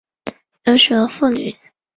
[0.63, 1.55] 有许多妇女